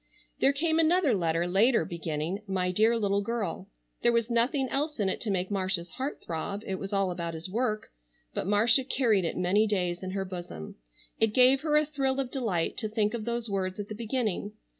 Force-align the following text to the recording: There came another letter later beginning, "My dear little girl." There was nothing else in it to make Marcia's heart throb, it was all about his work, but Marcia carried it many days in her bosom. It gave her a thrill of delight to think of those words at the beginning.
There 0.39 0.51
came 0.51 0.79
another 0.79 1.13
letter 1.13 1.45
later 1.45 1.85
beginning, 1.85 2.41
"My 2.47 2.71
dear 2.71 2.97
little 2.97 3.21
girl." 3.21 3.69
There 4.01 4.11
was 4.11 4.31
nothing 4.31 4.67
else 4.69 4.99
in 4.99 5.09
it 5.09 5.21
to 5.21 5.29
make 5.29 5.51
Marcia's 5.51 5.91
heart 5.91 6.23
throb, 6.25 6.63
it 6.65 6.79
was 6.79 6.91
all 6.91 7.11
about 7.11 7.35
his 7.35 7.47
work, 7.47 7.91
but 8.33 8.47
Marcia 8.47 8.83
carried 8.83 9.25
it 9.25 9.37
many 9.37 9.67
days 9.67 10.01
in 10.01 10.09
her 10.13 10.25
bosom. 10.25 10.77
It 11.19 11.35
gave 11.35 11.61
her 11.61 11.77
a 11.77 11.85
thrill 11.85 12.19
of 12.19 12.31
delight 12.31 12.77
to 12.77 12.89
think 12.89 13.13
of 13.13 13.25
those 13.25 13.47
words 13.47 13.79
at 13.79 13.89
the 13.89 13.93
beginning. 13.95 14.53